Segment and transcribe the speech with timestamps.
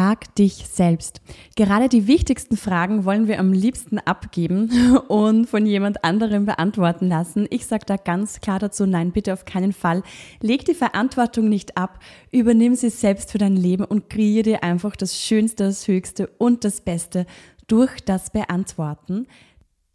[0.00, 1.20] Frag dich selbst.
[1.56, 4.70] Gerade die wichtigsten Fragen wollen wir am liebsten abgeben
[5.08, 7.46] und von jemand anderem beantworten lassen.
[7.50, 10.02] Ich sage da ganz klar dazu, nein, bitte auf keinen Fall.
[10.40, 11.98] Leg die Verantwortung nicht ab,
[12.30, 16.64] übernimm sie selbst für dein Leben und kreiere dir einfach das Schönste, das Höchste und
[16.64, 17.26] das Beste
[17.66, 19.26] durch das Beantworten.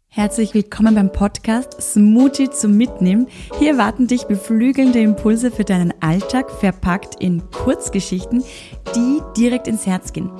[0.08, 3.28] Herzlich willkommen beim Podcast Smoothie zum Mitnehmen.
[3.58, 8.42] Hier warten dich beflügelnde Impulse für deinen Alltag, verpackt in Kurzgeschichten,
[8.94, 10.30] die direkt ins Herz gehen.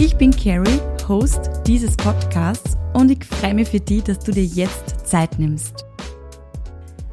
[0.00, 4.44] Ich bin Carrie, Host dieses Podcasts und ich freue mich für dich, dass du dir
[4.44, 5.84] jetzt Zeit nimmst.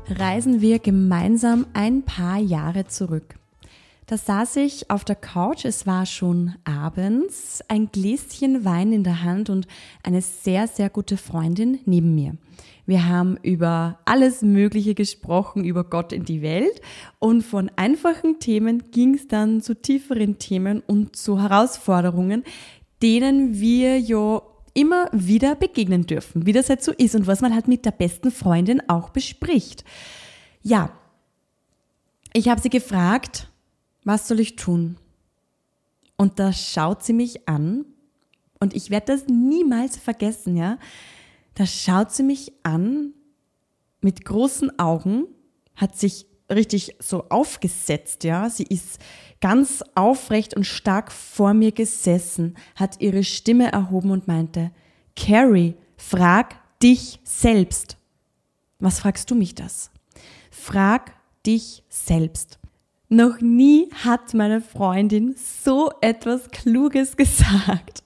[0.09, 3.35] Reisen wir gemeinsam ein paar Jahre zurück.
[4.09, 9.21] Da saß ich auf der Couch, es war schon abends, ein Gläschen Wein in der
[9.21, 9.67] Hand und
[10.01, 12.37] eine sehr, sehr gute Freundin neben mir.
[12.85, 16.79] Wir haben über alles Mögliche gesprochen, über Gott in die Welt
[17.19, 22.45] und von einfachen Themen ging es dann zu tieferen Themen und zu Herausforderungen,
[23.03, 24.41] denen wir ja
[24.73, 27.91] immer wieder begegnen dürfen, wie das halt so ist und was man halt mit der
[27.91, 29.83] besten Freundin auch bespricht.
[30.61, 30.91] Ja,
[32.31, 33.49] ich habe sie gefragt,
[34.07, 34.97] was soll ich tun?
[36.15, 37.85] Und da schaut sie mich an
[38.59, 40.79] und ich werde das niemals vergessen, ja.
[41.55, 43.13] Da schaut sie mich an
[43.99, 45.25] mit großen Augen,
[45.75, 48.49] hat sich richtig so aufgesetzt, ja.
[48.49, 48.99] Sie ist
[49.41, 54.71] ganz aufrecht und stark vor mir gesessen, hat ihre Stimme erhoben und meinte,
[55.17, 57.97] Carrie, frag dich selbst.
[58.79, 59.91] Was fragst du mich das?
[60.49, 61.13] Frag
[61.45, 62.57] dich selbst.
[63.09, 68.03] Noch nie hat meine Freundin so etwas Kluges gesagt.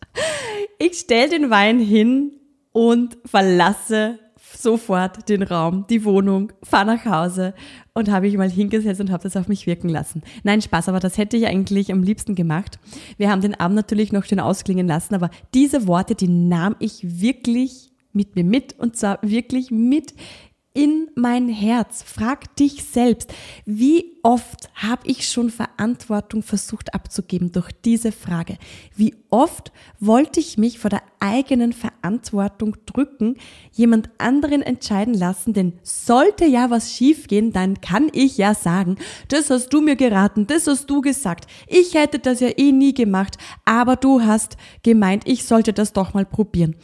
[0.78, 2.34] Ich stelle den Wein hin
[2.72, 4.20] und verlasse
[4.56, 7.56] sofort den Raum, die Wohnung, fahre nach Hause
[7.96, 10.22] und habe ich mal hingesetzt und habe das auf mich wirken lassen.
[10.44, 12.78] Nein, Spaß, aber das hätte ich eigentlich am liebsten gemacht.
[13.18, 17.22] Wir haben den Abend natürlich noch schön ausklingen lassen, aber diese Worte, die nahm ich
[17.22, 20.14] wirklich mit mir mit und zwar wirklich mit
[20.74, 22.04] in mein Herz.
[22.04, 23.34] Frag dich selbst,
[23.66, 28.58] wie oft habe ich schon Verantwortung versucht abzugeben durch diese Frage?
[28.96, 33.36] Wie oft wollte ich mich vor der eigenen Verantwortung drücken,
[33.74, 38.96] jemand anderen entscheiden lassen, denn sollte ja was schiefgehen, dann kann ich ja sagen,
[39.28, 42.94] das hast du mir geraten, das hast du gesagt, ich hätte das ja eh nie
[42.94, 46.76] gemacht, aber du hast gemeint, ich sollte das doch mal probieren.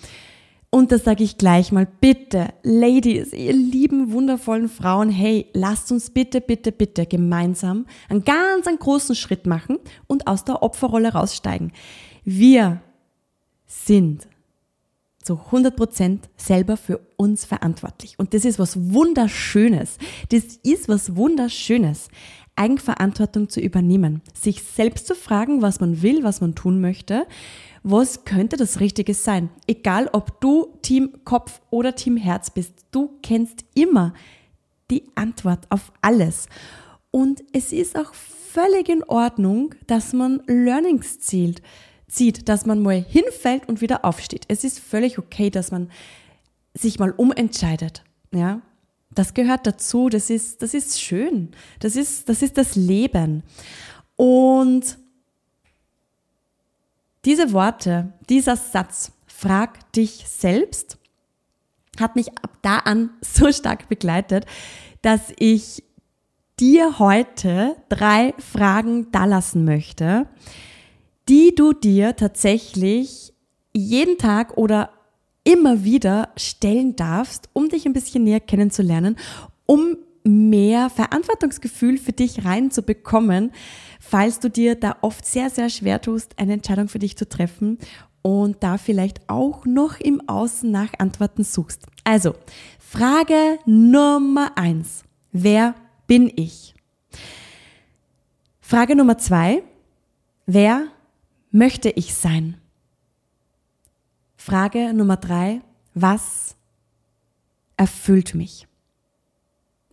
[0.77, 6.11] Und das sage ich gleich mal, bitte, Ladies, ihr lieben, wundervollen Frauen, hey, lasst uns
[6.11, 11.71] bitte, bitte, bitte gemeinsam einen ganz einen großen Schritt machen und aus der Opferrolle raussteigen.
[12.25, 12.79] Wir
[13.65, 14.27] sind
[15.23, 18.13] zu 100 Prozent selber für uns verantwortlich.
[18.19, 19.97] Und das ist was Wunderschönes.
[20.29, 22.09] Das ist was Wunderschönes.
[22.55, 27.25] Eigenverantwortung zu übernehmen, sich selbst zu fragen, was man will, was man tun möchte
[27.89, 29.49] was könnte das Richtige sein?
[29.65, 34.13] Egal, ob du Team Kopf oder Team Herz bist, du kennst immer
[34.91, 36.47] die Antwort auf alles.
[37.11, 41.61] Und es ist auch völlig in Ordnung, dass man Learnings zielt,
[42.07, 44.45] zieht, dass man mal hinfällt und wieder aufsteht.
[44.49, 45.89] Es ist völlig okay, dass man
[46.73, 48.03] sich mal umentscheidet.
[48.33, 48.61] Ja,
[49.11, 50.09] das gehört dazu.
[50.09, 51.51] Das ist, das ist schön.
[51.79, 53.43] Das ist, das ist das Leben.
[54.15, 54.97] Und
[57.27, 60.97] diese Worte, dieser Satz, frag dich selbst,
[61.99, 64.45] hat mich ab da an so stark begleitet,
[65.01, 65.83] dass ich
[66.57, 70.27] dir heute drei Fragen dalassen möchte,
[71.27, 73.33] die du dir tatsächlich
[73.73, 74.89] jeden Tag oder
[75.44, 79.17] immer wieder stellen darfst, um dich ein bisschen näher kennenzulernen,
[79.65, 83.51] um mehr Verantwortungsgefühl für dich reinzubekommen,
[83.99, 87.77] falls du dir da oft sehr, sehr schwer tust, eine Entscheidung für dich zu treffen
[88.21, 91.85] und da vielleicht auch noch im Außen nach Antworten suchst.
[92.03, 92.35] Also,
[92.79, 95.03] Frage Nummer eins.
[95.31, 95.75] Wer
[96.07, 96.75] bin ich?
[98.59, 99.63] Frage Nummer zwei.
[100.45, 100.88] Wer
[101.51, 102.57] möchte ich sein?
[104.35, 105.62] Frage Nummer drei.
[105.94, 106.56] Was
[107.77, 108.66] erfüllt mich?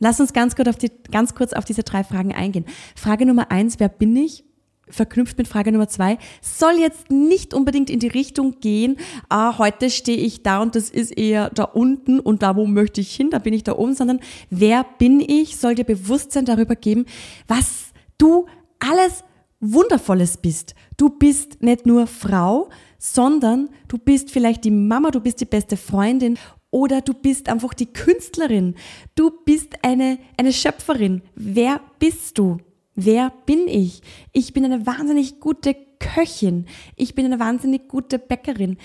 [0.00, 2.64] Lass uns ganz kurz, auf die, ganz kurz auf diese drei Fragen eingehen.
[2.96, 4.44] Frage Nummer eins, wer bin ich?
[4.88, 8.96] verknüpft mit Frage Nummer zwei, soll jetzt nicht unbedingt in die Richtung gehen,
[9.28, 13.00] ah, heute stehe ich da und das ist eher da unten und da, wo möchte
[13.00, 14.20] ich hin, da bin ich da oben, sondern
[14.50, 17.06] wer bin ich, soll dir Bewusstsein darüber geben,
[17.48, 18.46] was du
[18.78, 19.24] alles
[19.60, 20.74] Wundervolles bist.
[20.96, 22.68] Du bist nicht nur Frau,
[22.98, 26.38] sondern du bist vielleicht die Mama, du bist die beste Freundin
[26.74, 28.74] oder du bist einfach die Künstlerin.
[29.14, 31.22] Du bist eine, eine Schöpferin.
[31.36, 32.58] Wer bist du?
[32.96, 34.02] Wer bin ich?
[34.32, 36.66] Ich bin eine wahnsinnig gute Köchin.
[36.96, 38.76] Ich bin eine wahnsinnig gute Bäckerin.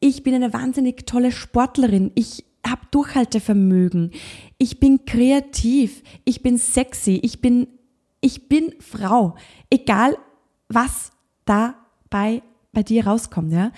[0.00, 2.10] Ich bin eine wahnsinnig tolle Sportlerin.
[2.16, 4.10] Ich habe Durchhaltevermögen.
[4.58, 6.02] Ich bin kreativ.
[6.24, 7.20] Ich bin sexy.
[7.22, 7.68] Ich bin,
[8.20, 9.36] ich bin Frau.
[9.70, 10.18] Egal,
[10.68, 11.12] was
[11.44, 12.42] dabei
[12.72, 13.70] bei dir rauskommt, ja.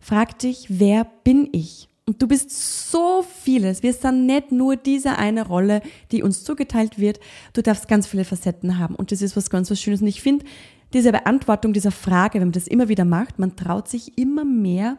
[0.00, 1.88] Frag dich, wer bin ich?
[2.06, 3.82] Und du bist so vieles.
[3.82, 5.80] Wir sind nicht nur diese eine Rolle,
[6.12, 7.18] die uns zugeteilt wird.
[7.54, 8.94] Du darfst ganz viele Facetten haben.
[8.94, 10.02] Und das ist was ganz was Schönes.
[10.02, 10.44] Und ich finde,
[10.92, 14.98] diese Beantwortung dieser Frage, wenn man das immer wieder macht, man traut sich immer mehr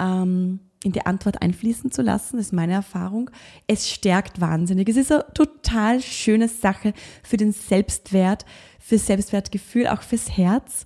[0.00, 3.30] ähm, in die Antwort einfließen zu lassen, das ist meine Erfahrung.
[3.68, 4.88] Es stärkt wahnsinnig.
[4.88, 6.92] Es ist eine total schöne Sache
[7.22, 8.44] für den Selbstwert,
[8.80, 10.84] für Selbstwertgefühl, auch fürs Herz,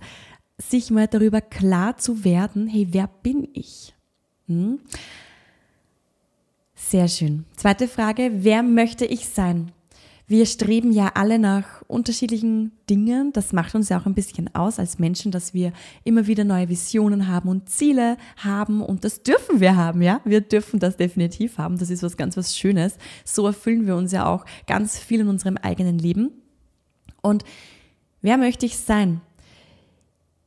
[0.59, 3.95] sich mal darüber klar zu werden, hey, wer bin ich?
[4.49, 4.81] Hm?
[6.75, 7.45] Sehr schön.
[7.57, 9.73] Zweite Frage, wer möchte ich sein?
[10.27, 13.33] Wir streben ja alle nach unterschiedlichen Dingen.
[13.33, 15.73] Das macht uns ja auch ein bisschen aus als Menschen, dass wir
[16.05, 18.83] immer wieder neue Visionen haben und Ziele haben.
[18.83, 20.21] Und das dürfen wir haben, ja.
[20.25, 21.79] Wir dürfen das definitiv haben.
[21.79, 22.99] Das ist was ganz was Schönes.
[23.25, 26.31] So erfüllen wir uns ja auch ganz viel in unserem eigenen Leben.
[27.23, 27.45] Und
[28.21, 29.23] wer möchte ich sein?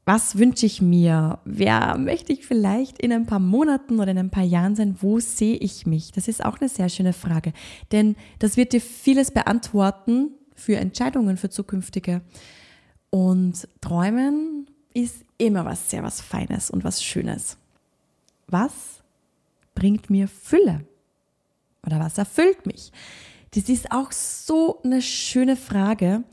[0.04, 1.40] Was wünsche ich mir?
[1.46, 4.98] Wer möchte ich vielleicht in ein paar Monaten oder in ein paar Jahren sein?
[5.00, 6.12] Wo sehe ich mich?
[6.12, 7.54] Das ist auch eine sehr schöne Frage,
[7.92, 12.22] denn das wird dir vieles beantworten für Entscheidungen für zukünftige.
[13.12, 17.58] Und Träumen ist immer was sehr was Feines und was Schönes.
[18.48, 19.02] Was
[19.76, 20.86] bringt mir Fülle?
[21.86, 22.92] Oder was erfüllt mich?
[23.54, 26.24] Das ist auch so eine schöne Frage.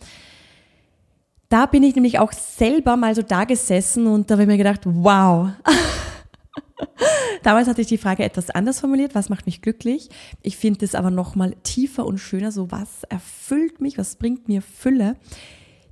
[1.49, 4.59] Da bin ich nämlich auch selber mal so da gesessen und da habe ich mir
[4.59, 5.49] gedacht, wow.
[7.43, 10.11] Damals hatte ich die Frage etwas anders formuliert, was macht mich glücklich?
[10.43, 14.49] Ich finde es aber noch mal tiefer und schöner, so was erfüllt mich, was bringt
[14.49, 15.17] mir Fülle?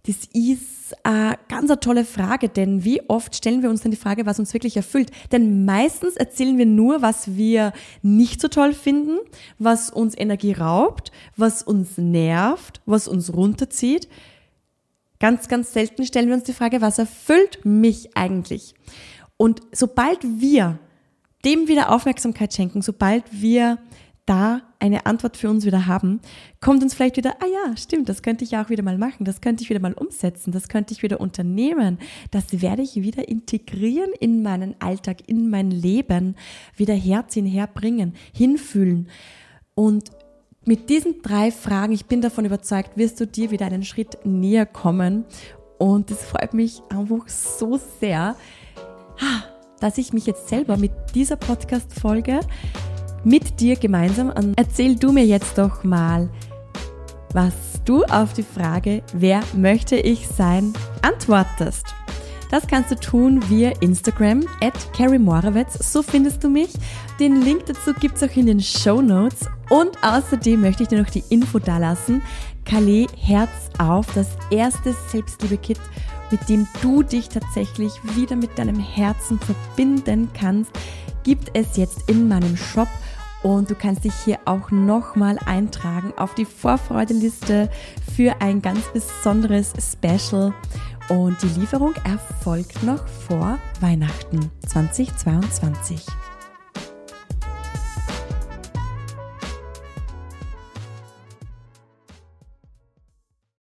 [0.07, 3.97] Das ist eine ganz eine tolle Frage, denn wie oft stellen wir uns dann die
[3.97, 5.11] Frage, was uns wirklich erfüllt?
[5.33, 7.73] Denn meistens erzählen wir nur, was wir
[8.03, 9.19] nicht so toll finden,
[9.59, 14.09] was uns Energie raubt, was uns nervt, was uns runterzieht.
[15.19, 18.75] Ganz, ganz selten stellen wir uns die Frage, was erfüllt mich eigentlich?
[19.37, 20.79] Und sobald wir
[21.45, 23.79] dem wieder Aufmerksamkeit schenken, sobald wir
[24.27, 26.21] da eine Antwort für uns wieder haben,
[26.61, 29.25] kommt uns vielleicht wieder, ah ja, stimmt, das könnte ich ja auch wieder mal machen,
[29.25, 31.99] das könnte ich wieder mal umsetzen, das könnte ich wieder unternehmen,
[32.33, 36.35] das werde ich wieder integrieren in meinen Alltag, in mein Leben,
[36.77, 39.09] wieder herziehen, herbringen, hinfühlen.
[39.75, 40.11] Und
[40.67, 44.67] mit diesen drei Fragen, ich bin davon überzeugt, wirst du dir wieder einen Schritt näher
[44.67, 45.25] kommen.
[45.79, 48.35] Und es freut mich einfach so sehr,
[49.81, 52.41] dass ich mich jetzt selber mit dieser Podcast-Folge
[53.25, 54.55] mit dir gemeinsam an.
[54.57, 56.29] Erzähl du mir jetzt doch mal,
[57.33, 57.55] was
[57.85, 60.73] du auf die Frage, wer möchte ich sein,
[61.03, 61.87] antwortest.
[62.51, 65.93] Das kannst du tun via Instagram at Carrie Morawetz.
[65.93, 66.71] So findest du mich.
[67.19, 69.49] Den Link dazu gibt es auch in den Show Notes.
[69.69, 72.23] Und außerdem möchte ich dir noch die Info dalassen.
[72.65, 75.81] Calais Herz auf, das erste Selbstliebe-Kit,
[76.31, 80.71] mit dem du dich tatsächlich wieder mit deinem Herzen verbinden kannst,
[81.25, 82.89] gibt es jetzt in meinem Shop.
[83.43, 87.71] Und du kannst dich hier auch nochmal eintragen auf die Vorfreudeliste
[88.17, 90.53] für ein ganz besonderes Special.
[91.09, 96.05] Und die Lieferung erfolgt noch vor Weihnachten 2022.